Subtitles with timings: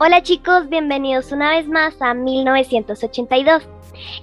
[0.00, 3.64] Hola chicos, bienvenidos una vez más a 1982.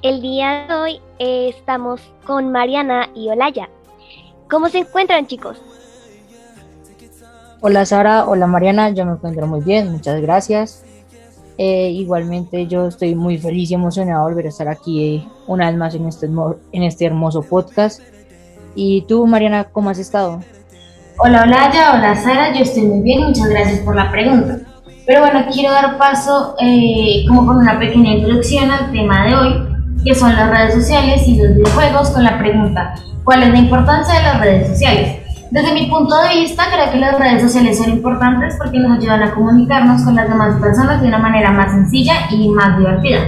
[0.02, 3.68] El día de hoy eh, estamos con Mariana y Olaya.
[4.50, 5.62] ¿Cómo se encuentran chicos?
[7.60, 10.86] Hola Sara, hola Mariana, yo me encuentro muy bien, muchas gracias.
[11.58, 15.68] Eh, igualmente yo estoy muy feliz y emocionado de volver a estar aquí eh, una
[15.68, 16.28] vez más en este,
[16.72, 18.02] en este hermoso podcast.
[18.76, 20.40] ¿Y tú Mariana, cómo has estado?
[21.18, 24.65] Hola Olaya, hola Sara, yo estoy muy bien, muchas gracias por la pregunta.
[25.06, 29.54] Pero bueno, quiero dar paso eh, como con una pequeña introducción al tema de hoy,
[30.04, 34.16] que son las redes sociales y los videojuegos, con la pregunta, ¿cuál es la importancia
[34.16, 35.20] de las redes sociales?
[35.52, 39.22] Desde mi punto de vista, creo que las redes sociales son importantes porque nos ayudan
[39.24, 43.20] a comunicarnos con las demás personas de una manera más sencilla y más divertida.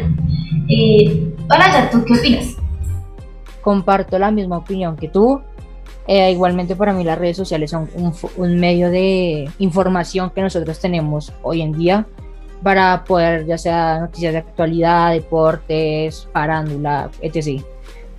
[0.67, 2.57] Eh, hola, ¿tú qué opinas?
[3.61, 5.41] Comparto la misma opinión que tú.
[6.07, 7.89] Eh, igualmente para mí las redes sociales son
[8.37, 12.07] un, medio de información que nosotros tenemos hoy en día
[12.63, 17.61] para poder, ya sea noticias de actualidad, deportes, parándula, etc.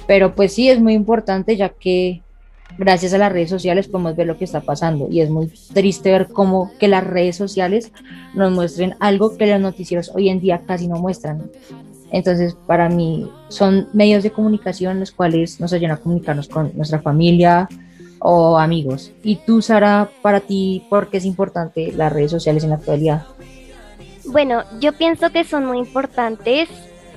[0.06, 2.22] Pero pues sí es muy importante ya que
[2.76, 6.10] gracias a las redes sociales podemos ver lo que está pasando y es muy triste
[6.10, 7.92] ver cómo que las redes sociales
[8.34, 11.50] nos muestren algo que los noticieros hoy en día casi no muestran.
[12.10, 17.00] Entonces, para mí son medios de comunicación los cuales nos ayudan a comunicarnos con nuestra
[17.00, 17.68] familia
[18.20, 19.12] o amigos.
[19.22, 23.26] Y tú, Sara, para ti, ¿por qué es importante las redes sociales en la actualidad?
[24.26, 26.68] Bueno, yo pienso que son muy importantes.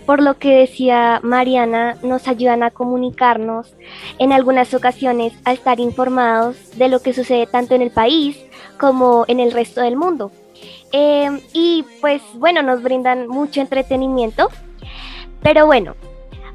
[0.05, 3.75] Por lo que decía Mariana, nos ayudan a comunicarnos,
[4.17, 8.37] en algunas ocasiones a estar informados de lo que sucede tanto en el país
[8.79, 10.31] como en el resto del mundo.
[10.91, 14.49] Eh, y pues bueno, nos brindan mucho entretenimiento
[15.41, 15.95] pero bueno,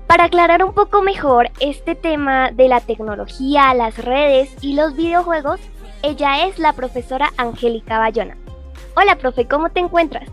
[0.07, 5.61] para aclarar un poco mejor este tema de la tecnología, las redes y los videojuegos,
[6.03, 8.37] ella es la profesora Angélica Bayona.
[8.97, 10.29] Hola, profe, ¿cómo te encuentras?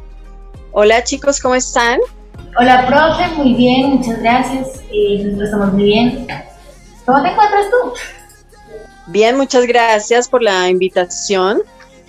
[0.72, 2.00] Hola chicos, ¿cómo están?
[2.60, 4.82] Hola, profe, muy bien, muchas gracias.
[4.92, 6.28] Eh, nosotros estamos muy bien.
[7.06, 7.94] ¿Cómo te encuentras tú?
[9.08, 11.62] Bien, muchas gracias por la invitación.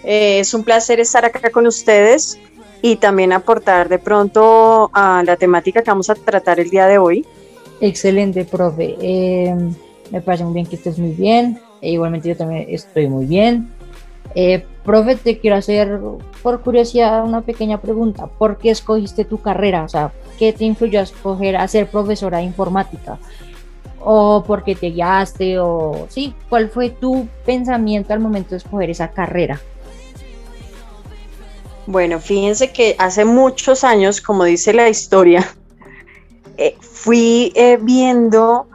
[0.05, 2.39] Eh, es un placer estar acá con ustedes
[2.85, 6.99] y también aportar de pronto a la temática que vamos a tratar el día de
[6.99, 7.25] hoy.
[7.81, 8.95] Excelente, profe.
[9.01, 9.57] Eh,
[10.11, 11.59] me parece muy bien que estés muy bien.
[11.81, 13.71] E igualmente yo también estoy muy bien.
[14.35, 15.99] Eh, profe, te quiero hacer
[16.43, 18.27] por curiosidad una pequeña pregunta.
[18.27, 19.85] ¿Por qué escogiste tu carrera?
[19.85, 23.19] O sea, ¿qué te influyó a escoger a ser profesora de informática?
[23.99, 25.59] ¿O por qué te guiaste?
[25.59, 26.35] ¿O sí?
[26.51, 29.59] ¿Cuál fue tu pensamiento al momento de escoger esa carrera?
[31.87, 35.47] Bueno, fíjense que hace muchos años, como dice la historia,
[36.57, 38.69] eh, fui eh, viendo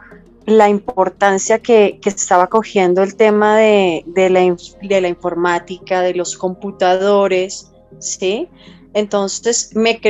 [0.46, 8.48] la importancia que, estaba cogiendo el tema de, la, informática, de los computadores, ¿sí?
[8.94, 10.00] Entonces me,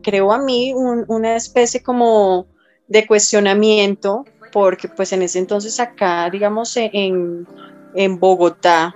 [0.00, 2.46] creó a mí una especie como
[2.88, 7.46] de cuestionamiento, porque pues en ese entonces acá, digamos, en,
[7.94, 8.94] en Bogotá,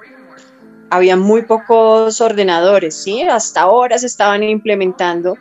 [0.91, 3.23] había muy pocos ordenadores, ¿sí?
[3.23, 5.37] Hasta ahora se estaban implementando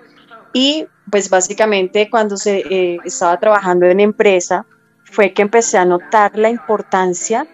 [0.53, 4.65] y pues básicamente cuando se eh, estaba trabajando en empresa
[5.03, 7.45] fue que empecé a notar la importancia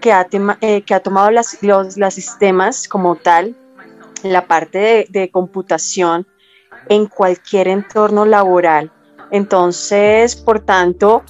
[0.00, 0.26] que ha,
[0.60, 3.54] eh, que ha tomado las, los sistemas como tal,
[4.22, 6.26] la parte de computación
[6.88, 8.90] en cualquier entorno laboral.
[9.30, 11.24] Entonces, por tanto,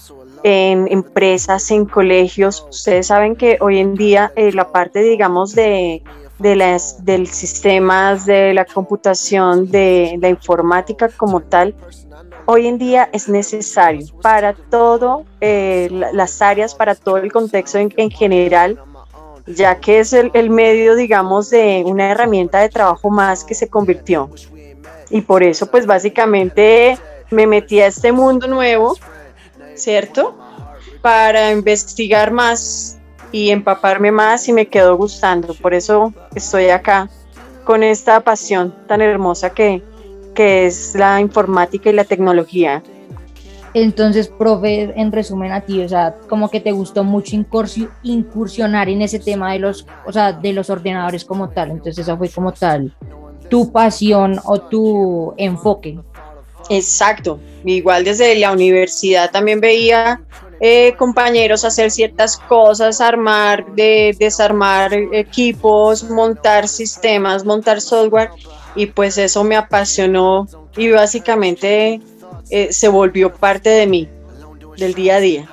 [0.46, 2.64] en empresas, en colegios.
[2.70, 6.04] Ustedes saben que hoy en día eh, la parte, digamos, de,
[6.38, 11.74] de las, del sistemas, de la computación, de la informática como tal,
[12.44, 17.92] hoy en día es necesario para todo eh, las áreas, para todo el contexto en,
[17.96, 18.80] en general,
[19.48, 23.66] ya que es el, el, medio, digamos, de una herramienta de trabajo más que se
[23.66, 24.30] convirtió.
[25.10, 26.96] Y por eso, pues básicamente
[27.32, 28.94] me metí a este mundo nuevo
[29.76, 30.36] ¿cierto?
[31.02, 32.98] Para investigar más
[33.32, 35.54] y empaparme más y me quedó gustando.
[35.54, 37.08] Por eso estoy acá
[37.64, 39.82] con esta pasión tan hermosa que,
[40.34, 42.82] que es la informática y la tecnología.
[43.74, 47.36] Entonces, profe, en resumen a ti, o sea, como que te gustó mucho
[48.02, 51.72] incursionar en ese tema de los, o sea, de los ordenadores como tal.
[51.72, 52.94] Entonces, esa fue como tal
[53.48, 55.98] tu pasión o tu enfoque.
[56.70, 57.38] Exacto.
[57.64, 60.20] Igual desde la universidad también veía
[60.60, 68.30] eh, compañeros hacer ciertas cosas, armar, de, desarmar equipos, montar sistemas, montar software
[68.74, 70.46] y pues eso me apasionó
[70.76, 72.00] y básicamente
[72.50, 74.08] eh, se volvió parte de mí,
[74.76, 75.48] del día a día.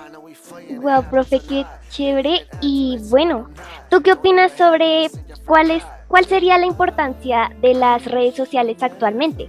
[0.82, 2.46] Wow, profe, qué chévere.
[2.62, 3.50] Y bueno,
[3.90, 5.10] ¿tú qué opinas sobre
[5.46, 5.84] cuál es
[6.14, 9.48] ¿cuál sería la importancia de las redes sociales actualmente?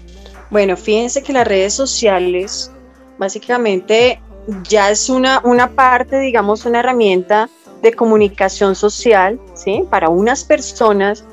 [0.55, 2.71] Bueno, fíjense que las redes sociales
[3.19, 4.23] básicamente
[4.69, 7.51] ya es una, una parte, digamos, una herramienta
[7.83, 9.83] de comunicación social, ¿sí?
[9.91, 11.25] Para unas personas,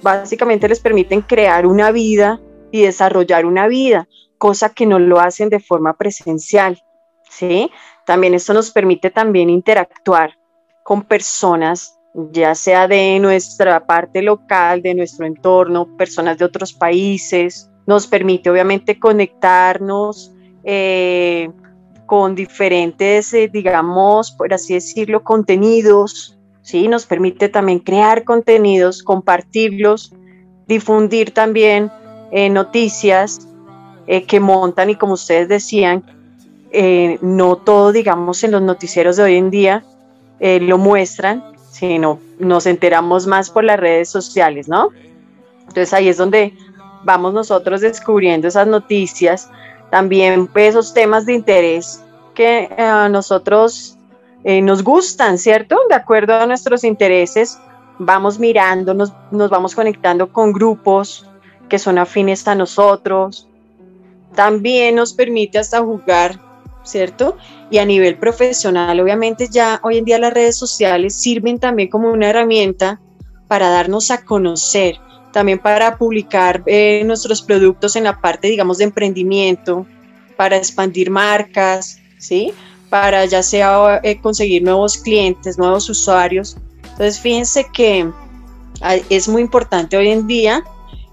[0.00, 2.40] básicamente les permiten crear una vida
[2.70, 6.82] y desarrollar una vida, cosa que no lo hacen de forma presencial,
[7.28, 7.70] ¿sí?
[8.06, 10.38] También esto nos permite también interactuar
[10.84, 17.69] con personas, ya sea de nuestra parte local, de nuestro entorno, personas de otros países,
[17.86, 20.32] nos permite obviamente conectarnos
[20.64, 21.50] eh,
[22.06, 26.88] con diferentes, eh, digamos, por así decirlo, contenidos, ¿sí?
[26.88, 30.12] Nos permite también crear contenidos, compartirlos,
[30.66, 31.90] difundir también
[32.32, 33.46] eh, noticias
[34.26, 36.02] que montan y como ustedes decían,
[37.22, 39.84] no todo, digamos, en los noticieros de hoy en día
[40.40, 44.88] lo muestran, sino nos enteramos más por las redes sociales, ¿no?
[45.60, 46.54] Entonces ahí es donde
[47.04, 49.50] vamos nosotros descubriendo esas noticias,
[49.90, 52.02] también pues, esos temas de interés
[52.34, 53.96] que eh, a nosotros
[54.44, 55.78] eh, nos gustan, ¿cierto?
[55.88, 57.58] De acuerdo a nuestros intereses,
[57.98, 61.26] vamos mirando, nos, nos vamos conectando con grupos
[61.68, 63.46] que son afines a nosotros.
[64.34, 66.40] También nos permite hasta jugar,
[66.82, 67.36] ¿cierto?
[67.70, 72.10] Y a nivel profesional, obviamente ya hoy en día las redes sociales sirven también como
[72.10, 73.00] una herramienta
[73.48, 74.96] para darnos a conocer,
[75.32, 79.86] también para publicar eh, nuestros productos en la parte, digamos, de emprendimiento,
[80.36, 82.52] para expandir marcas, ¿sí?
[82.88, 86.56] Para ya sea eh, conseguir nuevos clientes, nuevos usuarios.
[86.82, 88.10] Entonces, fíjense que
[89.08, 90.64] es muy importante hoy en día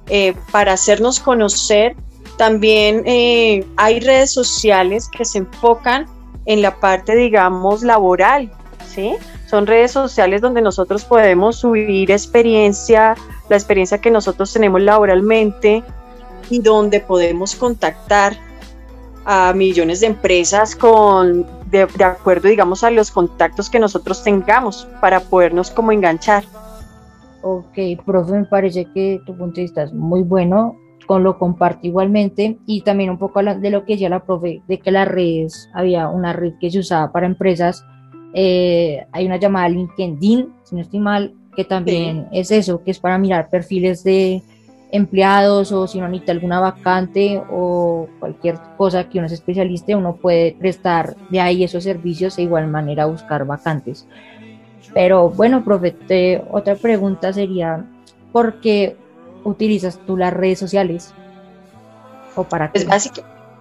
[0.07, 1.95] eh, para hacernos conocer.
[2.37, 3.03] También
[3.77, 6.05] hay redes sociales que se enfocan
[6.45, 8.51] en la parte, digamos, laboral,
[8.87, 9.15] ¿sí?
[9.49, 13.15] Son redes sociales donde nosotros podemos subir experiencia,
[13.49, 15.83] la experiencia que nosotros tenemos laboralmente
[16.49, 18.37] y donde podemos contactar
[19.25, 25.19] a millones de empresas con de, acuerdo digamos a los contactos que nosotros tengamos para
[25.19, 26.45] podernos como enganchar.
[27.41, 30.77] Ok, profe, me parece que tu punto de vista es muy bueno,
[31.07, 34.79] con lo comparto igualmente y también un poco de lo que decía la profe, de
[34.79, 37.83] que las redes, había una red que se usaba para empresas,
[38.33, 42.99] eh, hay una llamada LinkedIn, si no estoy mal, que también es eso, que es
[42.99, 44.43] para mirar perfiles de
[44.91, 50.17] empleados o si uno necesita alguna vacante o cualquier cosa que uno se especialiste, uno
[50.17, 54.05] puede prestar de ahí esos servicios de igual manera buscar vacantes.
[54.93, 57.83] Pero bueno, profe, otra pregunta sería,
[58.31, 58.95] ¿por qué
[59.43, 61.11] utilizas tú las redes sociales?
[62.35, 62.85] ¿O para qué?
[62.85, 63.11] Pues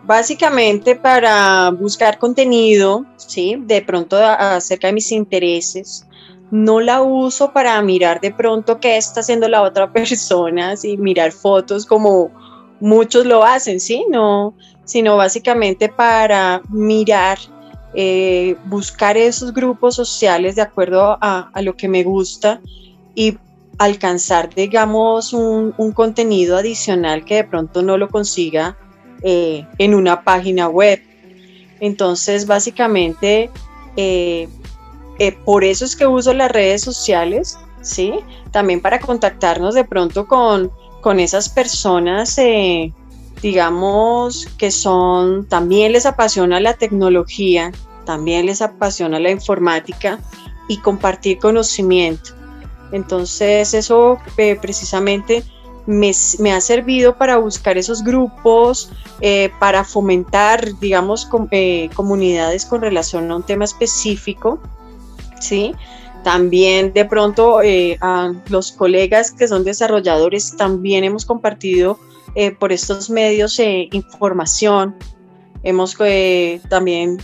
[0.04, 3.56] básicamente para buscar contenido, ¿sí?
[3.58, 6.05] De pronto acerca de mis intereses,
[6.50, 11.32] no la uso para mirar de pronto qué está haciendo la otra persona, y mirar
[11.32, 12.30] fotos como
[12.80, 14.04] muchos lo hacen, ¿sí?
[14.10, 14.54] No,
[14.84, 17.38] sino básicamente para mirar,
[17.94, 22.60] eh, buscar esos grupos sociales de acuerdo a, lo que me gusta
[23.14, 23.38] y
[23.78, 28.76] alcanzar, digamos, un, contenido adicional que de pronto no lo consiga
[29.22, 31.00] eh, en una página web.
[31.80, 33.50] Entonces, básicamente,
[33.96, 34.48] eh,
[35.18, 38.14] eh, por eso es que uso las redes sociales, ¿sí?
[38.50, 40.70] También para contactarnos de pronto con,
[41.00, 42.92] con esas personas, eh,
[43.40, 47.72] digamos, que son, también les apasiona la tecnología,
[48.04, 50.18] también les apasiona la informática
[50.68, 52.30] y compartir conocimiento.
[52.92, 55.42] Entonces eso eh, precisamente
[55.86, 56.12] me,
[56.52, 58.90] ha servido para buscar esos grupos,
[59.60, 61.26] para fomentar, digamos,
[61.94, 64.60] comunidades con relación a un tema específico
[65.40, 65.74] ¿sí?
[66.26, 72.00] También de pronto eh, a los colegas que son desarrolladores también hemos compartido
[72.34, 74.96] eh, por estos medios eh, información,
[75.62, 75.96] hemos
[76.68, 77.18] también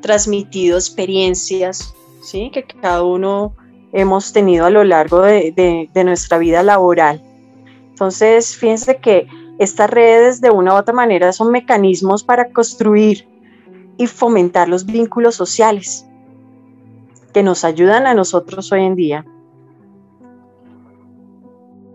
[0.00, 2.50] transmitido experiencias ¿sí?
[2.50, 3.54] que cada uno
[3.92, 7.22] hemos tenido a lo largo de, de nuestra vida laboral.
[7.90, 9.26] Entonces, fíjense que
[9.58, 13.28] estas redes de una u otra manera son mecanismos para construir
[13.98, 16.06] y fomentar los vínculos sociales
[17.32, 19.24] que nos ayudan a nosotros hoy en día.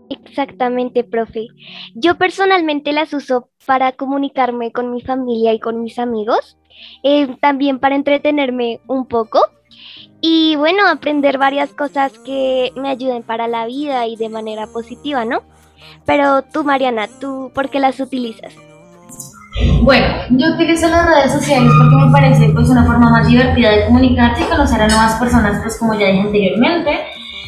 [0.10, 1.48] Exactamente, profe.
[1.94, 6.58] Yo personalmente las uso para comunicarme con mi familia y con mis amigos,
[7.04, 9.40] eh, también para entretenerme un poco
[10.22, 15.24] y bueno, aprender varias cosas que me ayuden para la vida y de manera positiva,
[15.24, 15.44] ¿no?
[16.06, 18.56] Pero tú, Mariana, ¿tú por qué las utilizas?
[19.82, 23.86] Bueno, yo utilizo las redes sociales porque me parece pues una forma más divertida de
[23.86, 26.92] comunicarse y conocer a nuevas personas, pues como ya dije anteriormente.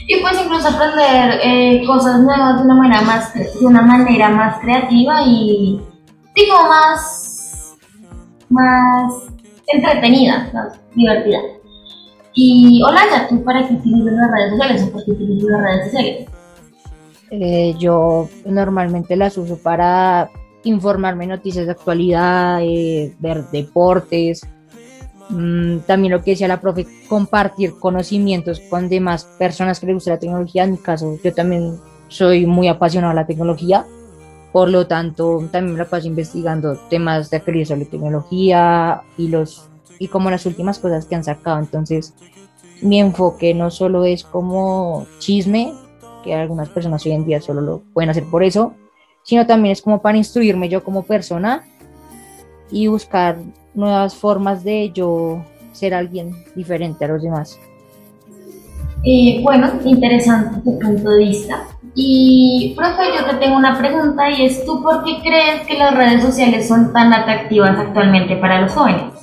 [0.08, 4.58] y pues incluso aprender eh, cosas nuevas de una manera más, de una manera más
[4.62, 5.82] creativa y
[6.34, 7.76] digo más,
[8.50, 9.14] más
[9.68, 10.50] entretenida,
[10.96, 11.40] divertida.
[12.34, 15.62] Y hola, ya tú para qué utilizas las redes sociales o por qué utilizas las
[15.62, 16.30] redes sociales?
[17.32, 20.30] Eh, yo normalmente las uso para
[20.64, 24.42] informarme noticias de actualidad, eh, ver deportes,
[25.30, 30.12] mm, también lo que decía la profe, compartir conocimientos con demás personas que les gusta
[30.12, 30.64] la tecnología.
[30.64, 33.86] En mi caso, yo también soy muy apasionado de la tecnología,
[34.52, 39.70] por lo tanto, también me la paso investigando temas de actualidad sobre tecnología y los
[40.00, 41.60] y como las últimas cosas que han sacado.
[41.60, 42.14] Entonces,
[42.82, 45.74] mi enfoque no solo es como chisme,
[46.24, 48.74] que algunas personas hoy en día solo lo pueden hacer por eso,
[49.28, 51.66] sino también es como para instruirme yo como persona
[52.72, 53.36] y buscar
[53.74, 55.44] nuevas formas de yo
[55.74, 57.60] ser alguien diferente a los demás.
[59.04, 61.68] Eh, bueno, interesante tu punto de vista.
[61.94, 65.94] Y, profe, yo te tengo una pregunta y es, ¿tú por qué crees que las
[65.94, 69.14] redes sociales son tan atractivas actualmente para los jóvenes?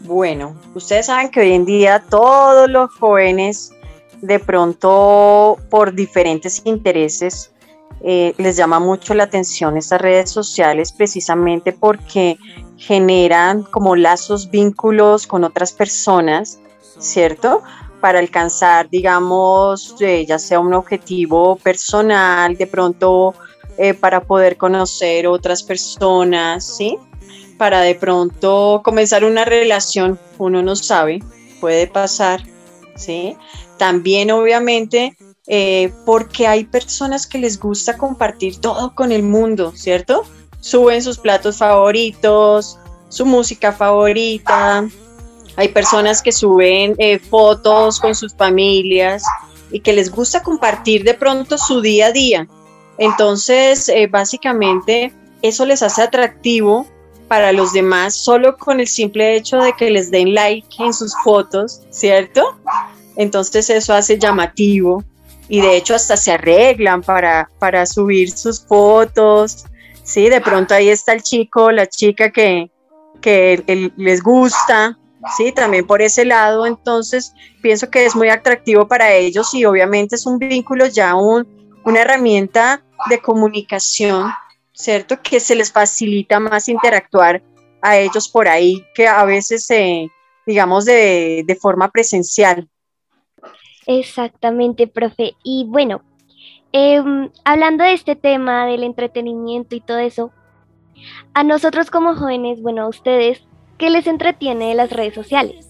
[0.00, 3.72] Bueno, ustedes saben que hoy en día todos los jóvenes
[4.20, 7.55] de pronto por diferentes intereses
[8.02, 12.38] eh, les llama mucho la atención estas redes sociales precisamente porque
[12.76, 16.58] generan como lazos, vínculos con otras personas,
[16.98, 17.62] ¿cierto?
[18.00, 23.34] Para alcanzar, digamos, eh, ya sea un objetivo personal, de pronto
[23.78, 26.98] eh, para poder conocer otras personas, ¿sí?
[27.56, 31.22] para de pronto comenzar una relación, uno no sabe,
[31.60, 32.42] puede pasar,
[32.94, 33.36] ¿sí?
[33.78, 40.24] También obviamente eh, porque hay personas que les gusta compartir todo con el mundo, ¿cierto?
[40.60, 44.88] Suben sus platos favoritos, su música favorita,
[45.56, 49.22] hay personas que suben eh, fotos con sus familias
[49.70, 52.48] y que les gusta compartir de pronto su día a día.
[52.98, 55.12] Entonces, eh, básicamente,
[55.42, 56.86] eso les hace atractivo
[57.28, 61.14] para los demás solo con el simple hecho de que les den like en sus
[61.24, 62.56] fotos, ¿cierto?
[63.16, 65.02] Entonces eso hace llamativo
[65.48, 69.64] y de hecho hasta se arreglan para, para subir sus fotos,
[70.02, 70.28] ¿sí?
[70.28, 72.70] De pronto ahí está el chico, la chica que,
[73.20, 74.98] que les gusta,
[75.36, 75.52] ¿sí?
[75.52, 80.26] También por ese lado, entonces pienso que es muy atractivo para ellos y obviamente es
[80.26, 81.46] un vínculo ya, un,
[81.84, 84.30] una herramienta de comunicación
[84.76, 85.20] ¿cierto?
[85.22, 87.42] Que se les facilita más interactuar
[87.82, 89.66] a ellos por ahí que a veces,
[90.46, 92.68] digamos, de, de forma presencial.
[93.86, 95.34] Exactamente, profe.
[95.42, 96.02] Y bueno,
[96.72, 100.32] em, hablando de este tema del entretenimiento y todo eso,
[101.34, 103.42] a nosotros como jóvenes, bueno, a ustedes,
[103.78, 105.66] ¿qué les entretiene de las redes sociales?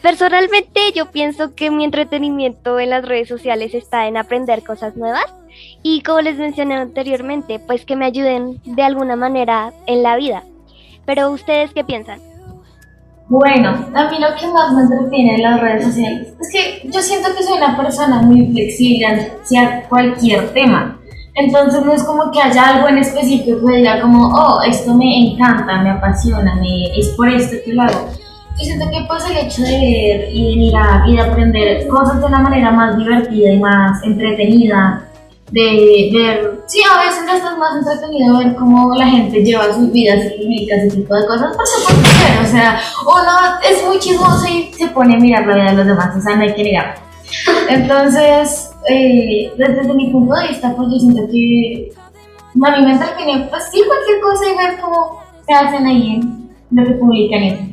[0.00, 5.32] Personalmente yo pienso que mi entretenimiento en las redes sociales está en aprender cosas nuevas
[5.82, 10.42] y como les mencioné anteriormente, pues que me ayuden de alguna manera en la vida.
[11.04, 12.31] Pero ustedes qué piensan?
[13.32, 17.00] Bueno, a mí lo que más me entretiene en las redes sociales es que yo
[17.00, 21.00] siento que soy una persona muy flexible hacia cualquier tema.
[21.34, 25.30] Entonces no es como que haya algo en específico que diga como, oh, esto me
[25.30, 28.10] encanta, me apasiona, me, es por esto que lo hago.
[28.58, 32.26] Yo siento que pues el hecho de ver y de y de aprender cosas de
[32.26, 35.08] una manera más divertida y más entretenida,
[35.52, 40.18] de ver, sí, a veces estás más entretenido ver cómo la gente lleva sus vidas
[40.38, 44.88] y ese tipo de cosas, por supuesto, o sea, uno es muy chismoso y se
[44.88, 46.94] pone a mirar la vida de los demás, o sea, no hay que negar.
[47.68, 51.92] Entonces, eh, desde, mi punto de vista, pues yo siento que
[52.64, 56.50] a mí me entretiene, pues sí, cualquier cosa y ver cómo se hacen ahí en
[56.70, 57.72] lo que publican.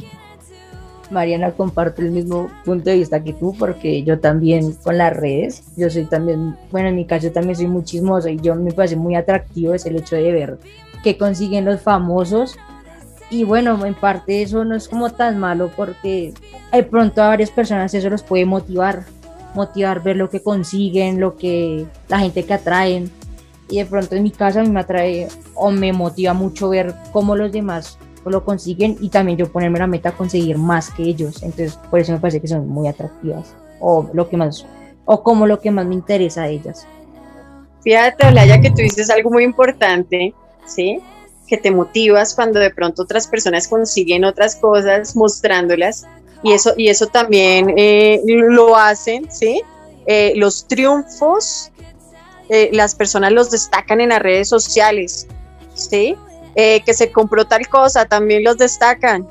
[1.09, 5.63] Mariana comparte el mismo punto de vista que tú, porque yo también con las redes,
[5.75, 8.95] yo soy también, bueno, en mi caso también soy muy chismosa y yo me parece
[8.95, 10.59] muy atractivo es el hecho de ver
[11.03, 12.57] que consiguen los famosos.
[13.29, 16.33] Y bueno, en parte eso no es como tan malo porque
[16.71, 19.05] de pronto a varias personas eso los puede motivar,
[19.53, 23.11] motivar ver lo que consiguen, lo que la gente que atraen.
[23.69, 26.95] Y de pronto en mi caso a mí me atrae o me motiva mucho ver
[27.11, 31.03] cómo los demás lo consiguen y también yo ponerme la meta a conseguir más que
[31.03, 31.41] ellos.
[31.43, 34.65] Entonces, por eso me parece que son muy atractivas o lo que más,
[35.05, 36.85] o como lo que más me interesa a ellas.
[37.83, 40.33] Fíjate, Olaya, que tú dices algo muy importante,
[40.65, 40.99] ¿sí?
[41.47, 46.05] Que te motivas cuando de pronto otras personas consiguen otras cosas mostrándolas
[46.43, 49.61] y eso, y eso también eh, lo hacen, ¿sí?
[50.05, 51.71] Eh, los triunfos,
[52.49, 55.27] eh, las personas los destacan en las redes sociales,
[55.73, 56.15] ¿sí?
[56.61, 59.25] Eh, que se compró tal cosa, también los destacan.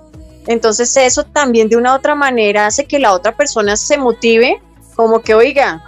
[0.47, 4.63] Entonces eso también de una otra manera hace que la otra persona se motive
[4.97, 5.85] como que, oiga,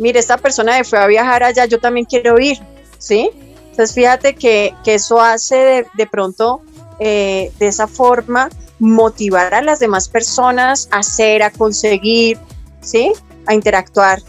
[0.00, 2.58] mire, esta persona fue a viajar allá, yo también quiero ir,
[2.98, 3.30] ¿sí?
[3.70, 6.62] Entonces fíjate que, eso hace de, pronto,
[6.98, 8.48] eh, de esa forma,
[8.80, 12.38] motivar a las demás personas a hacer, a conseguir,
[12.80, 13.12] ¿sí?
[13.46, 14.20] A interactuar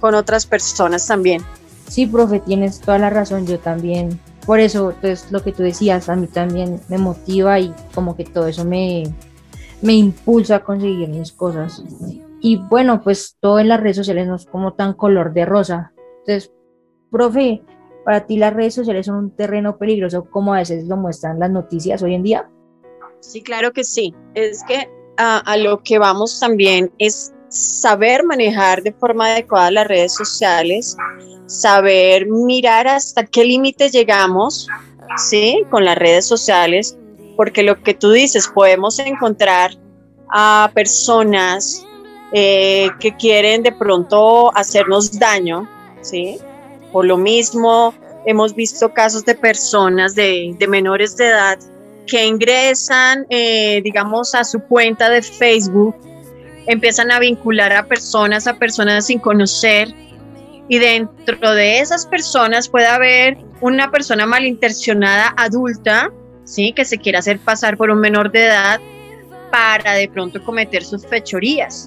[0.00, 1.42] con otras personas también.
[1.88, 4.20] Sí, profe, tienes toda la razón, yo también.
[4.46, 8.24] Por eso, pues lo que tú decías, a mí también me motiva y como que
[8.24, 9.04] todo eso me,
[9.80, 11.82] me impulsa a conseguir mis cosas.
[12.40, 15.92] Y bueno, pues todo en las redes sociales no es como tan color de rosa.
[16.20, 16.52] Entonces,
[17.10, 17.62] profe,
[18.04, 21.50] para ti las redes sociales son un terreno peligroso como a veces lo muestran las
[21.50, 22.50] noticias hoy en día.
[23.20, 24.14] Sí, claro que sí.
[24.34, 30.14] Es que a, lo que vamos también es saber manejar de forma adecuada las redes
[30.14, 30.96] sociales,
[31.46, 34.68] saber mirar hasta qué límite llegamos,
[35.16, 35.62] ¿sí?
[35.70, 36.96] Con las redes sociales,
[37.36, 39.72] porque lo que tú dices, podemos encontrar
[40.30, 41.86] a personas
[42.32, 45.68] eh, que quieren de pronto hacernos daño,
[46.00, 46.38] ¿sí?
[46.92, 47.94] Por lo mismo,
[48.26, 51.58] hemos visto casos de personas de, de menores de edad
[52.06, 55.94] que ingresan, eh, digamos, a su cuenta de Facebook,
[56.66, 59.88] empiezan a vincular a personas, a personas sin conocer,
[60.68, 66.10] y dentro de esas personas puede haber una persona malintencionada adulta,
[66.44, 66.72] ¿sí?
[66.72, 68.80] Que se quiera hacer pasar por un menor de edad
[69.50, 71.86] para de pronto cometer sus fechorías.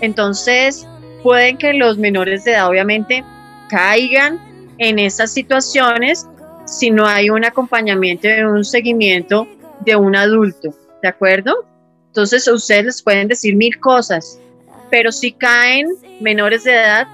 [0.00, 0.86] Entonces,
[1.22, 3.24] pueden que los menores de edad obviamente
[3.68, 4.40] caigan
[4.78, 6.26] en esas situaciones
[6.66, 9.46] si no hay un acompañamiento y un seguimiento
[9.80, 11.64] de un adulto, ¿de acuerdo?
[12.16, 14.38] Entonces ustedes les pueden decir mil cosas,
[14.88, 15.86] pero si caen
[16.18, 17.06] menores de edad,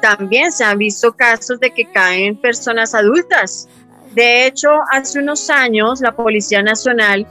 [0.00, 3.68] también se han visto casos de que caen personas adultas.
[4.14, 7.26] De hecho, hace unos años la Policía Nacional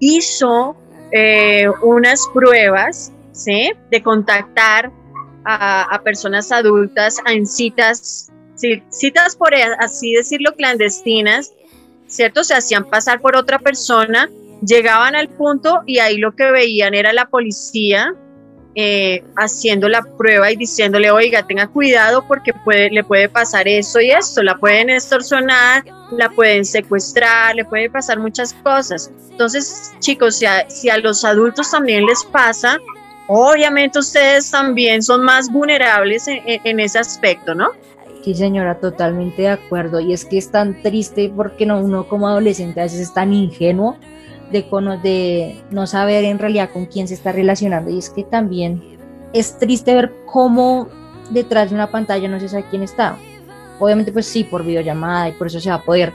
[0.00, 0.74] hizo
[1.12, 3.72] eh, unas pruebas ¿sí?
[3.92, 4.90] de contactar
[5.44, 8.32] a, personas adultas en citas,
[8.90, 11.52] citas por así decirlo, clandestinas,
[12.08, 12.42] ¿cierto?
[12.42, 14.28] Se hacían pasar por otra persona,
[14.64, 18.14] llegaban al punto y ahí lo que veían era la policía
[18.74, 24.00] eh, haciendo la prueba y diciéndole, oiga, tenga cuidado porque puede, le puede pasar eso
[24.00, 29.10] y esto, la pueden extorsionar, la pueden secuestrar, le puede pasar muchas cosas.
[29.30, 32.78] Entonces, chicos, si a, si a los adultos también les pasa,
[33.26, 37.72] obviamente ustedes también son más vulnerables en ese aspecto, ¿no?
[38.24, 39.98] Sí, señora, totalmente de acuerdo.
[40.00, 43.32] Y es que es tan triste porque no, uno como adolescente a veces es tan
[43.32, 43.96] ingenuo
[44.52, 44.62] de,
[45.02, 47.90] de no saber en realidad con quién se está relacionando.
[47.90, 48.82] Y es que también
[49.32, 50.88] es triste ver cómo
[51.30, 53.16] detrás de una pantalla no se sabe quién está.
[53.80, 56.12] Obviamente, pues sí, por videollamada y por eso se va a poder.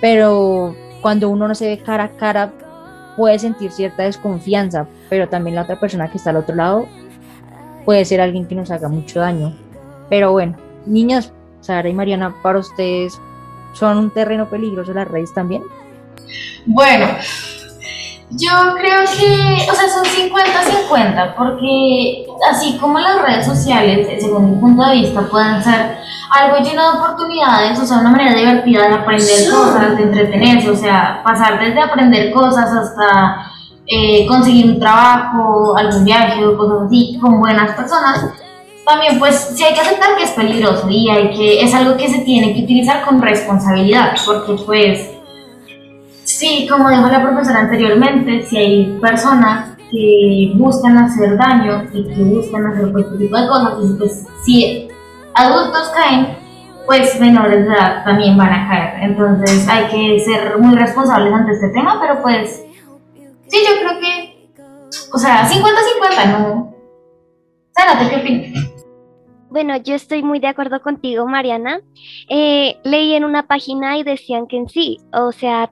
[0.00, 2.52] Pero cuando uno no se ve cara a cara,
[3.16, 4.86] puede sentir cierta desconfianza.
[5.10, 6.86] Pero también la otra persona que está al otro lado
[7.84, 9.54] puede ser alguien que nos haga mucho daño.
[10.08, 13.20] Pero bueno, niñas, Sara y Mariana, para ustedes,
[13.72, 15.62] ¿son un terreno peligroso las redes también?
[16.66, 17.06] Bueno,
[18.30, 24.60] yo creo que, o sea, son 50-50, porque así como las redes sociales, según mi
[24.60, 25.98] punto de vista, pueden ser
[26.30, 30.76] algo lleno de oportunidades, o sea, una manera divertida de aprender cosas, de entretenerse, o
[30.76, 33.52] sea, pasar desde aprender cosas hasta
[33.86, 38.26] eh, conseguir un trabajo, algún viaje o cosas así con buenas personas
[38.86, 42.08] también pues sí hay que aceptar que es peligroso y hay que, es algo que
[42.08, 45.10] se tiene que utilizar con responsabilidad, porque pues
[46.38, 52.22] sí, como dijo la profesora anteriormente, si hay personas que buscan hacer daño y que
[52.22, 54.88] buscan hacer este tipo de cosas, pues si
[55.34, 56.36] adultos caen,
[56.84, 59.10] pues menores de edad también van a caer.
[59.10, 62.64] Entonces hay que ser muy responsables ante este tema, pero pues
[63.48, 64.50] sí, yo creo que,
[65.12, 66.74] o sea, 50-50, ¿no?
[67.74, 68.72] Sara, qué opinas?
[69.48, 71.80] Bueno, yo estoy muy de acuerdo contigo, Mariana.
[72.28, 75.70] Eh, leí en una página y decían que en sí, o sea,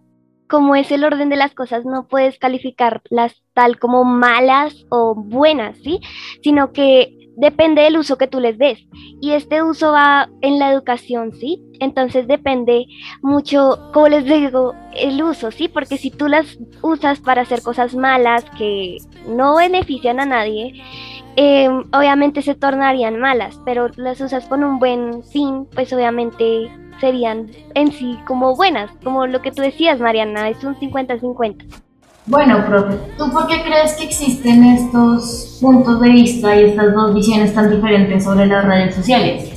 [0.55, 5.77] como es el orden de las cosas, no puedes calificarlas tal como malas o buenas,
[5.79, 5.99] ¿sí?
[6.45, 8.79] Sino que depende del uso que tú les des.
[9.21, 11.61] Y este uso va en la educación, ¿sí?
[11.81, 12.87] Entonces depende
[13.21, 15.67] mucho, como les digo, el uso, ¿sí?
[15.67, 20.81] Porque si tú las usas para hacer cosas malas que no benefician a nadie,
[21.35, 27.51] eh, obviamente se tornarían malas, pero las usas con un buen fin, pues obviamente serían
[27.75, 31.65] en sí como buenas, como lo que tú decías, Mariana, es un 50-50.
[32.27, 37.15] Bueno, profe, ¿tú por qué crees que existen estos puntos de vista y estas dos
[37.15, 39.51] visiones tan diferentes sobre las redes sociales?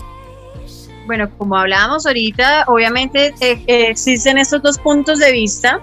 [1.05, 5.79] Bueno, como hablábamos ahorita, obviamente eh, existen estos dos puntos de vista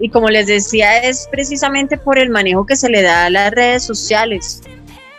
[0.00, 3.52] y como les decía, es precisamente por el manejo que se le da a las
[3.52, 4.62] redes sociales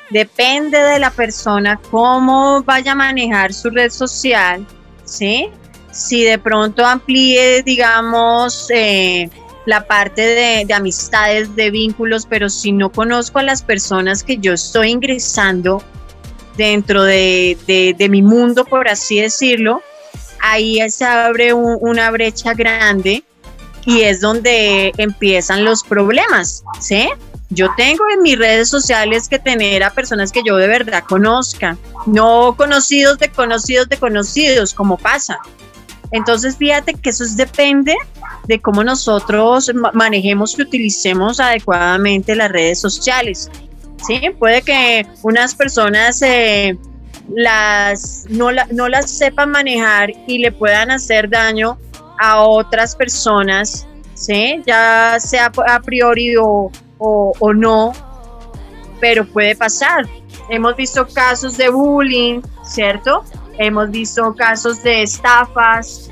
[0.09, 4.65] depende de la persona cómo vaya a manejar su red social,
[5.05, 5.49] ¿sí?
[5.97, 9.29] Si de pronto amplíe, digamos, eh,
[9.65, 10.21] la parte
[10.65, 15.83] de, amistades, de vínculos, pero si no conozco a las personas que yo estoy ingresando
[16.55, 19.81] dentro de, mi mundo, por así decirlo,
[20.39, 23.23] ahí se abre una brecha grande
[23.83, 27.09] y es donde empiezan los problemas, ¿sí?
[27.49, 31.77] Yo tengo en mis redes sociales que tener a personas que yo de verdad conozca,
[32.05, 35.39] no conocidos de conocidos de conocidos, como pasa.
[36.11, 37.95] Entonces, fíjate que eso depende
[38.47, 43.49] de cómo nosotros manejemos y utilicemos adecuadamente las redes sociales.
[44.05, 46.77] Sí, puede que unas personas eh,
[47.29, 51.77] las, no, no las sepan manejar y le puedan hacer daño
[52.19, 54.61] a otras personas, ¿sí?
[54.65, 57.91] ya sea a priori o, o no,
[58.99, 60.07] pero puede pasar.
[60.49, 63.23] Hemos visto casos de bullying, ¿cierto?
[63.57, 66.09] Hemos visto casos de estafas,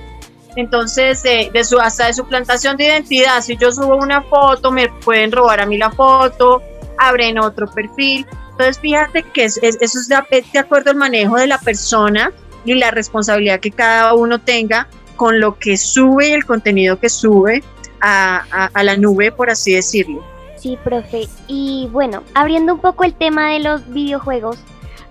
[0.55, 5.31] entonces de, su, hasta de suplantación de identidad, si yo subo una foto, me pueden
[5.31, 6.61] robar a mí la foto,
[6.97, 12.31] abren otro perfil, entonces fíjate que eso es de, acuerdo al manejo de la persona
[12.63, 17.09] y la responsabilidad que cada uno tenga con lo que sube y el contenido que
[17.09, 17.63] sube
[18.01, 20.23] a la nube, por así decirlo.
[20.65, 21.27] Sí, profe.
[21.47, 24.57] Y bueno, abriendo un poco el tema de los videojuegos,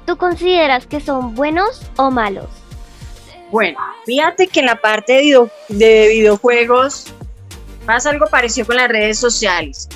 [0.06, 2.48] ¿Tú consideras que son buenos o malos?
[3.50, 5.12] Bueno, fíjate que en la parte
[5.68, 7.06] de, videojuegos
[7.86, 9.88] pasa algo parecido con las redes sociales.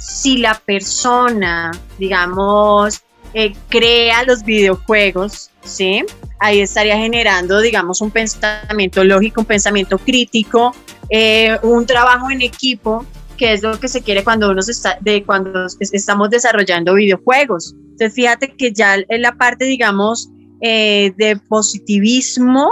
[0.00, 3.02] Si la persona, digamos,
[3.34, 6.04] eh, crea los videojuegos, ¿sí?
[6.38, 10.74] Ahí estaría generando, digamos, un pensamiento lógico, un pensamiento crítico,
[11.10, 13.04] eh, un trabajo en equipo,
[13.36, 17.74] que es lo que se quiere cuando uno está, de cuando estamos desarrollando videojuegos.
[17.96, 20.28] Entonces, fíjate que ya en la parte, digamos,
[20.60, 22.70] eh, de positivismo,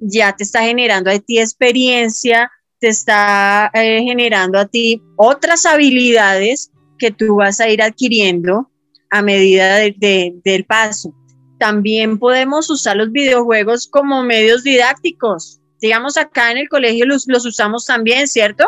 [0.00, 6.70] ya te está generando a ti experiencia, te está eh, generando a ti otras habilidades
[7.00, 8.70] que tú vas a ir adquiriendo
[9.10, 11.12] a medida del paso.
[11.58, 15.60] También podemos usar los videojuegos como medios didácticos.
[15.80, 18.64] Digamos, acá en el colegio los, los usamos también, ¿cierto?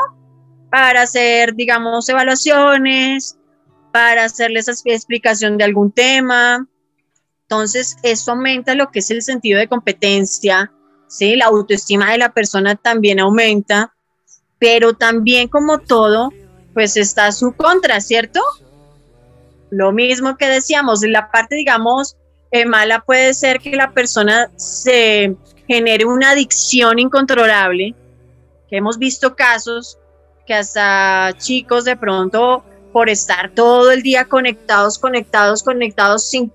[0.68, 3.38] Para hacer, digamos, evaluaciones,
[3.96, 6.68] para hacerles explicación de algún tema.
[7.44, 10.70] Entonces, eso aumenta lo que es el sentido de competencia,
[11.08, 11.34] ¿sí?
[11.34, 13.94] La autoestima de la persona también aumenta,
[14.58, 16.30] pero también como todo,
[16.74, 18.42] pues está su contra, ¿cierto?
[19.70, 22.18] Lo mismo que decíamos, la parte, digamos,
[22.50, 25.34] eh, mala puede ser que la persona se
[25.66, 27.94] genere una adicción incontrolable,
[28.68, 29.96] que hemos visto casos
[30.46, 32.62] que hasta chicos de pronto
[32.96, 36.48] por estar todo el día conectados, conectados, conectados sin,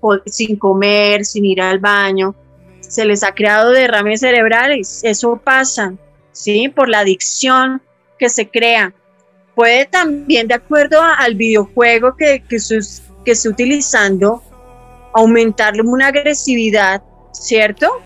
[0.56, 2.34] comer, sin ir al baño.
[2.80, 5.02] Se les ha creado derrames cerebrales.
[5.04, 5.94] Eso pasa,
[6.32, 6.68] ¿sí?
[6.68, 7.80] Por la adicción
[8.18, 8.92] que se crea.
[9.54, 12.56] Puede también, de acuerdo al videojuego que, que,
[13.24, 14.42] que esté utilizando,
[15.14, 18.02] aumentarle una agresividad, ¿cierto?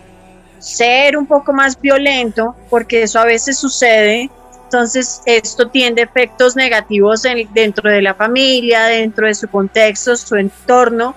[0.59, 4.29] Ser un poco más violento, porque eso a veces sucede
[4.67, 11.15] entonces, esto tiene efectos negativos dentro de la familia, dentro de su contexto, su entorno,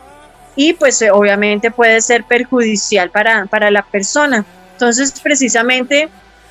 [0.54, 4.44] y pues eh, obviamente puede ser perjudicial para, para la persona.
[4.74, 6.08] Entonces, precisamente,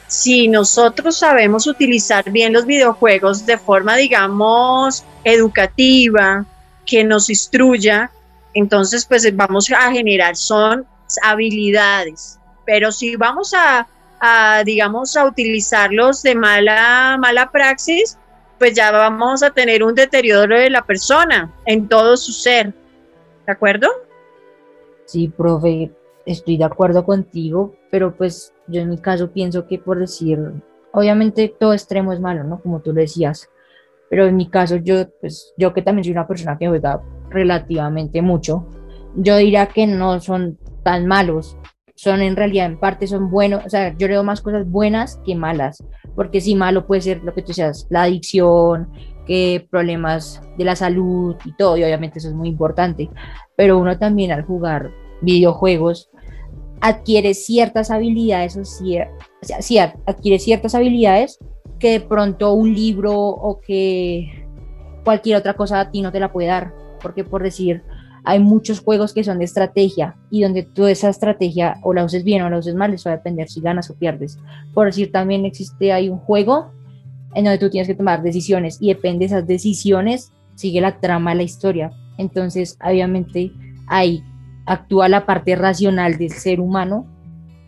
[0.08, 6.46] si nosotros sabemos utilizar bien los videojuegos de forma, digamos, educativa,
[6.86, 8.12] que nos instruya,
[8.54, 10.86] entonces pues vamos a generar son
[11.24, 12.40] habilidades.
[12.66, 13.88] Pero si vamos a
[14.20, 18.18] a, digamos, a utilizarlos de mala, mala praxis,
[18.58, 22.74] pues ya vamos a tener un deterioro de la persona en todo su ser.
[23.46, 23.88] ¿De acuerdo?
[25.06, 25.92] Sí, profe,
[26.26, 30.40] estoy de acuerdo contigo, pero pues yo en mi caso pienso que por decir,
[30.92, 32.62] obviamente todo extremo es malo, ¿no?
[32.62, 33.50] Como tú lo decías,
[34.10, 38.22] pero en mi caso yo, pues yo que también soy una persona que juega relativamente
[38.22, 38.68] mucho,
[39.16, 41.58] yo diría que no son tan malos,
[42.02, 45.36] son en realidad en parte son buenos, o sea, yo leo más cosas buenas que
[45.36, 45.84] malas,
[46.16, 48.90] porque si malo puede ser lo que tú decías, la adicción,
[49.28, 53.10] que problemas de la salud y todo, y obviamente eso es muy importante,
[53.58, 56.10] pero uno también al jugar videojuegos
[56.80, 61.38] adquiere ciertas habilidades, o sea, sí, adquiere ciertas habilidades
[61.80, 64.48] que de pronto un libro o que
[65.04, 67.84] cualquier otra cosa a ti no te la puede dar, porque por decir,
[68.30, 72.24] hay muchos juegos que son de estrategia y donde tú esa estrategia o la uses
[72.24, 74.38] bien o la uses mal, eso va a depender si ganas o pierdes.
[74.76, 76.72] Por decir, también existe, hay un juego
[77.34, 81.32] en donde tú tienes que tomar decisiones y depende de esas decisiones, sigue la trama
[81.32, 81.92] de la historia.
[82.20, 83.52] Entonces, obviamente,
[83.88, 84.24] ahí
[84.68, 87.08] actúa la parte racional del ser humano,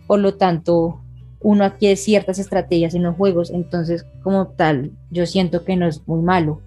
[0.06, 1.02] por lo tanto
[1.40, 6.08] uno adquiere ciertas estrategias en los juegos, entonces como tal yo siento que no es
[6.08, 6.62] muy malo.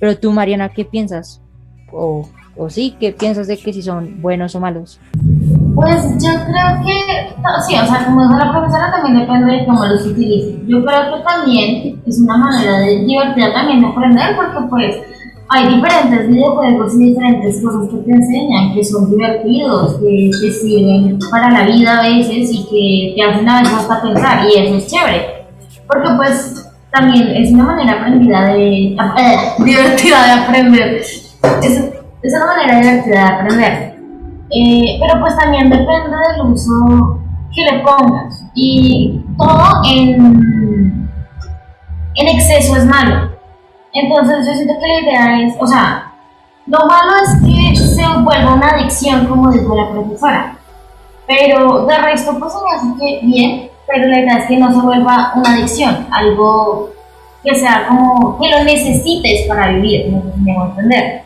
[0.00, 1.42] Pero tú, Mariana, ¿qué piensas?
[1.92, 4.98] O, o sí, ¿qué piensas de que si son buenos o malos?
[5.74, 7.34] Pues yo creo que,
[7.66, 10.56] sí, o sea, como dijo la profesora, también depende de cómo los utilices.
[10.66, 14.96] Yo creo que también es una manera de divertir también de aprender, porque pues
[15.48, 21.18] hay diferentes videojuegos y diferentes cosas que te enseñan, que son divertidos, que te sirven
[21.30, 24.74] para la vida a veces y que te hacen a veces hasta pensar, y eso
[24.76, 25.46] es chévere.
[25.86, 31.02] Porque pues también es una manera aprendida de, eh, divertida de aprender.
[31.62, 31.90] Es,
[32.22, 33.96] es una manera divertida de aprender.
[34.50, 37.20] Eh, pero pues también depende del uso
[37.54, 38.44] que le pongas.
[38.54, 41.08] Y todo en,
[42.14, 43.36] en exceso es malo.
[43.92, 46.12] Entonces yo siento que la idea es, o sea,
[46.66, 50.58] lo malo es que se vuelva una adicción, como dijo la profesora.
[51.26, 54.80] Pero de resto, pues me hace que bien, pero la idea es que no se
[54.80, 56.90] vuelva una adicción, algo
[57.42, 61.22] que sea como que lo necesites para vivir, no sé entender.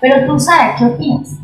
[0.00, 1.38] Pero tú, Sara, ¿qué opinas?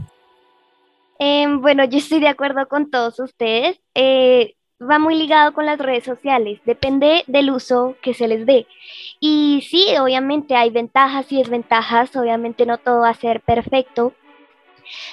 [1.19, 3.81] Em, bueno, yo estoy de acuerdo con todos ustedes.
[3.95, 8.67] Eh, va muy ligado con las redes sociales, depende del uso que se les dé.
[9.21, 14.13] Y sí, obviamente hay ventajas y desventajas, obviamente no todo va a ser perfecto,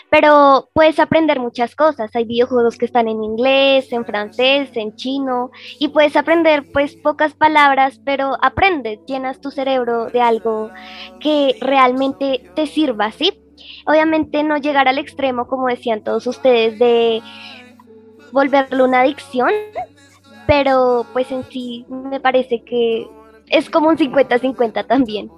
[0.10, 2.16] pero puedes aprender muchas cosas.
[2.16, 7.34] Hay videojuegos que están en inglés, en francés, en chino, y puedes aprender pues pocas
[7.34, 10.70] palabras, pero aprendes, llenas tu cerebro de algo
[11.20, 13.34] que realmente te sirva, ¿sí?
[13.86, 17.22] Obviamente no llegar al extremo, como decían todos ustedes, de
[18.32, 19.52] volverlo una adicción,
[20.48, 23.08] pero pues en sí me parece que
[23.50, 25.32] es como un 50-50 también.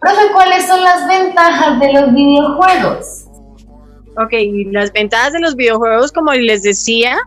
[0.00, 3.24] Profe, ¿cuáles son las ventajas de los videojuegos?
[4.16, 4.32] Ok,
[4.70, 7.18] las ventajas de los videojuegos, como les decía,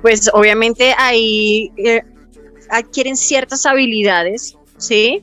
[0.00, 2.02] pues obviamente ahí eh,
[2.70, 5.22] adquieren ciertas habilidades, ¿sí?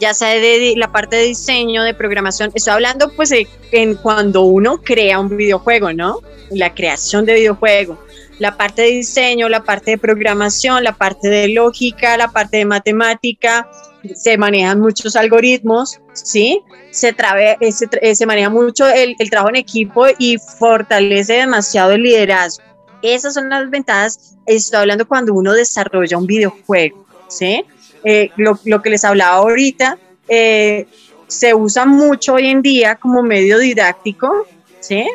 [0.00, 2.50] Ya sea de la parte de diseño, de programación.
[2.54, 3.32] Estoy hablando pues
[3.72, 6.20] en cuando uno crea un videojuego, ¿no?
[6.50, 7.98] La creación de videojuego
[8.38, 12.64] la parte de diseño, la parte de programación, la parte de lógica, la parte de
[12.64, 13.68] matemática,
[14.14, 16.62] se manejan muchos algoritmos, ¿sí?
[16.90, 17.14] Se,
[17.60, 22.64] eh, se maneja mucho el, trabajo en equipo y fortalece demasiado el liderazgo.
[23.02, 27.64] Esas son las ventajas, estoy hablando cuando uno desarrolla un videojuego, ¿sí?
[28.04, 30.86] Eh, lo, que les hablaba ahorita, eh,
[31.26, 34.46] se usa mucho hoy en día como medio didáctico,
[34.80, 35.06] ¿sí?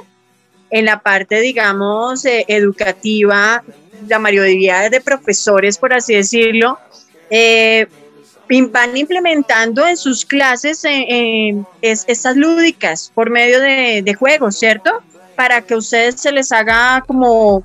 [0.73, 3.63] en la parte, digamos, eh, educativa,
[4.07, 6.79] la mayoría de profesores, por así decirlo,
[7.29, 7.85] eh,
[8.71, 15.01] van implementando en sus clases eh, estas lúdicas por medio de, juegos, ¿cierto?
[15.35, 17.63] Para que a ustedes se les haga como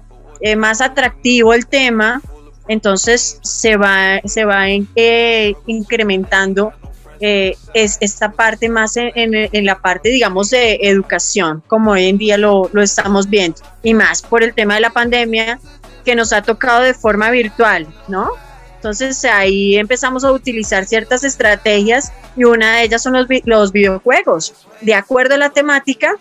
[0.57, 2.23] más atractivo el tema,
[2.69, 6.73] entonces se va, se va incrementando
[7.21, 12.39] eh, es esta parte más en, la parte, digamos, de educación, como hoy en día
[12.39, 15.59] lo estamos viendo, y más por el tema de la pandemia
[16.05, 18.31] que nos ha tocado de forma virtual, ¿no?
[18.79, 24.55] Entonces ahí empezamos a utilizar ciertas estrategias y una de ellas son los, los videojuegos,
[24.81, 26.15] de acuerdo a la temática,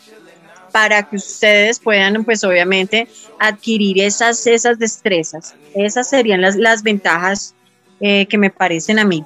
[0.71, 3.07] para que ustedes puedan, pues obviamente,
[3.39, 5.55] adquirir esas, esas destrezas.
[5.75, 7.53] Esas serían las, las ventajas
[7.99, 9.23] eh, que me parecen a mí.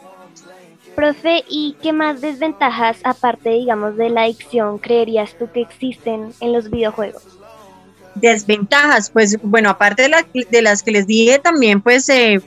[0.94, 6.52] Profe, ¿y qué más desventajas, aparte, digamos, de la adicción, creerías tú que existen en
[6.52, 7.24] los videojuegos?
[8.16, 10.10] Desventajas, pues bueno, aparte
[10.50, 12.42] de, las que les dije también, pues eh,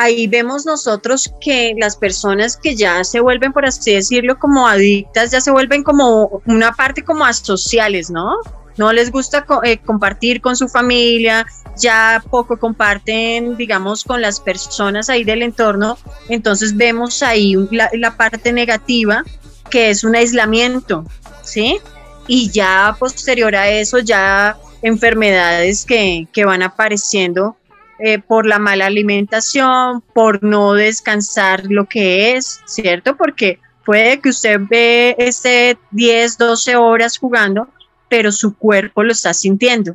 [0.00, 5.30] ahí vemos nosotros que las personas que ya se vuelven, por así decirlo, como adictas,
[5.30, 8.36] ya se vuelven como una parte como asociales, ¿no?
[8.76, 15.10] No les gusta eh, compartir con su familia, ya poco comparten, digamos, con las personas
[15.10, 19.22] ahí del entorno, entonces vemos ahí la, parte negativa,
[19.70, 21.04] que es un aislamiento,
[21.42, 21.78] ¿sí?
[22.26, 27.56] Y ya posterior a eso, ya enfermedades que, van apareciendo
[28.02, 33.16] eh, por la mala alimentación, por no descansar lo que es, ¿cierto?
[33.16, 37.68] Porque puede que usted ve este 10, 12 horas jugando,
[38.08, 39.94] pero su cuerpo lo está sintiendo.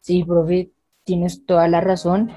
[0.00, 0.70] Sí, profe,
[1.04, 2.30] tienes toda la razón.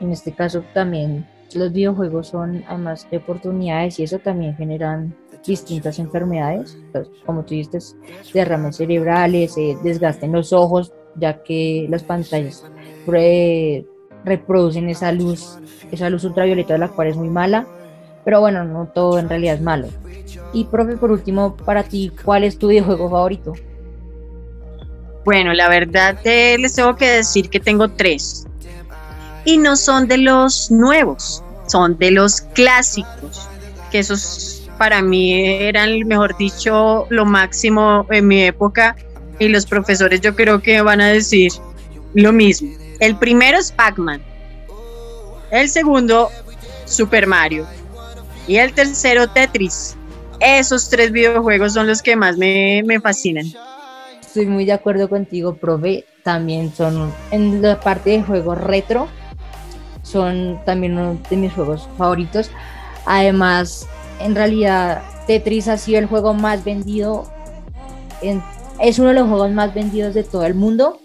[0.00, 5.98] En este caso también los videojuegos son además de oportunidades y eso también generan distintas
[5.98, 7.96] enfermedades, pues, como tú dices,
[8.32, 12.64] derrames cerebrales, eh, desgaste en los ojos, ya que las pantallas
[14.24, 15.58] reproducen esa luz,
[15.92, 17.66] esa luz ultravioleta de la cual es muy mala,
[18.24, 19.88] pero bueno, no todo en realidad es malo.
[20.52, 23.54] Y profe, por último, para ti, ¿cuál es tu videojuego favorito?
[25.24, 28.46] Bueno, la verdad eh, les tengo que decir que tengo tres.
[29.44, 33.48] Y no son de los nuevos, son de los clásicos,
[33.90, 38.96] que esos para mí eran, mejor dicho, lo máximo en mi época.
[39.40, 41.50] Y los profesores yo creo que van a decir
[42.14, 42.70] lo mismo.
[43.00, 44.22] El primero es Pac-Man.
[45.50, 46.30] El segundo,
[46.84, 47.66] Super Mario.
[48.46, 49.96] Y el tercero, Tetris.
[50.38, 53.46] Esos tres videojuegos son los que más me, me fascinan.
[54.20, 56.04] Estoy muy de acuerdo contigo, profe.
[56.22, 59.08] También son en la parte de juegos retro,
[60.02, 62.50] son también uno de mis juegos favoritos.
[63.06, 63.88] Además,
[64.20, 67.32] en realidad, Tetris ha sido el juego más vendido,
[68.80, 70.98] es uno de los juegos más vendidos de todo el mundo.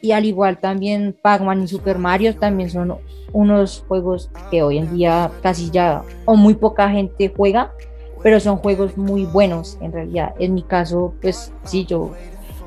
[0.00, 2.98] Y al igual también Pac-Man y Super Mario también son
[3.32, 7.72] unos juegos que hoy en día casi ya o muy poca gente juega,
[8.22, 10.34] pero son juegos muy buenos en realidad.
[10.38, 12.12] En mi caso, pues sí, yo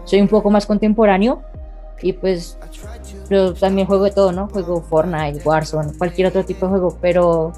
[0.03, 1.41] soy un poco más contemporáneo
[2.01, 2.57] y pues
[3.29, 4.49] yo también juego de todo, ¿no?
[4.49, 7.53] Juego Fortnite, Warzone, cualquier otro tipo de juego, pero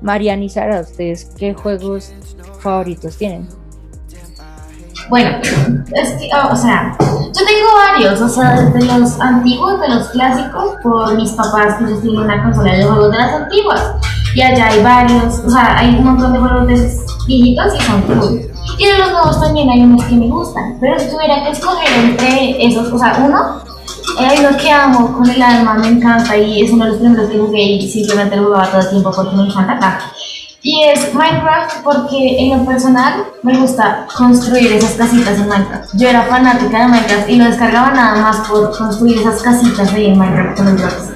[0.00, 2.14] Mariana y Sara, ¿ustedes qué juegos
[2.60, 3.59] favoritos tienen?
[5.10, 10.76] Bueno, que, o sea, yo tengo varios, o sea, desde los antiguos, de los clásicos,
[10.84, 13.82] por mis papás que ellos tienen una consola de juegos de las antiguas.
[14.36, 16.96] Y allá hay varios, o sea, hay un montón de juegos de
[17.26, 18.40] viejitos y son cool.
[18.78, 21.92] Y de los nuevos también hay unos que me gustan, pero si tuviera que escoger
[21.92, 23.62] entre esos, o sea, uno,
[24.32, 27.28] es lo que amo con el alma, me encanta y es uno de los primeros
[27.28, 30.12] que jugué y simplemente lo jugaba todo el tiempo porque me encanta acá.
[30.62, 35.90] Y es Minecraft porque en lo personal me gusta construir esas casitas en Minecraft.
[35.94, 40.06] Yo era fanática de Minecraft y lo descargaba nada más por construir esas casitas ahí
[40.06, 41.10] en Minecraft con los.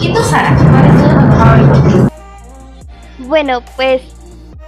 [0.00, 0.56] ¿Y tú, Sara?
[0.56, 2.08] ¿Cuál es tu?
[3.28, 4.02] Bueno, pues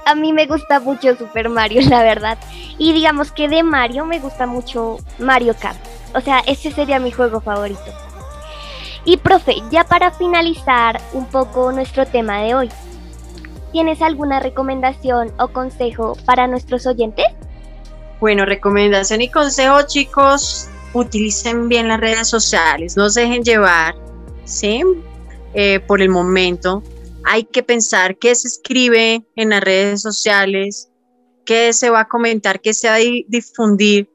[0.06, 2.38] a mí me gusta mucho Super Mario, la verdad.
[2.78, 5.78] Y digamos que de Mario me gusta mucho Mario Kart.
[6.14, 7.80] O sea, ese sería mi juego favorito.
[9.04, 12.70] Y profe, ya para finalizar un poco nuestro tema de hoy,
[13.72, 17.26] ¿tienes alguna recomendación o consejo para nuestros oyentes?
[18.20, 23.94] Bueno, recomendación y consejo, chicos, utilicen bien las redes sociales, no se dejen llevar,
[24.44, 24.82] ¿sí?
[25.54, 26.82] Eh, por el momento.
[27.24, 30.90] Hay que pensar qué se escribe en las redes sociales,
[31.44, 34.08] qué se va a comentar, qué se va a difundir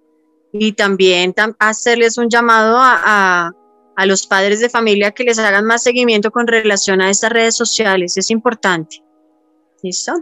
[0.53, 3.51] y también hacerles un llamado a,
[3.95, 7.55] a, los padres de familia que les hagan más seguimiento con relación a estas redes
[7.55, 8.17] sociales.
[8.17, 9.04] Es importante.
[9.85, 10.13] ¿Listo?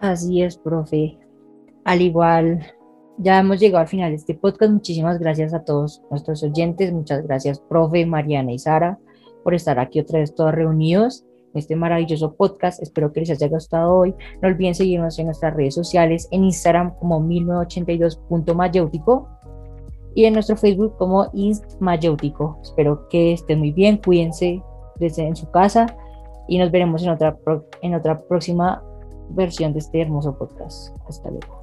[0.00, 1.16] Así es, profe.
[1.84, 2.66] Al igual,
[3.16, 4.72] ya hemos llegado al final de este podcast.
[4.72, 6.92] Muchísimas gracias a todos nuestros oyentes.
[6.92, 8.98] Muchas gracias, profe, Mariana y Sara,
[9.44, 12.82] por estar aquí otra vez todos reunidos este maravilloso podcast.
[12.82, 14.16] Espero que les haya gustado hoy.
[14.42, 19.28] No olviden seguirnos en nuestras redes sociales, en Instagram como 1982.mayéutico
[20.16, 21.30] y en nuestro Facebook como
[21.78, 22.58] Mayéutico.
[22.64, 24.60] Espero que estén muy bien, cuídense
[24.96, 25.96] desde en su casa
[26.48, 27.36] y nos veremos en otra,
[27.82, 28.82] en otra próxima
[29.30, 30.96] versión de este hermoso podcast.
[31.06, 31.57] Hasta luego.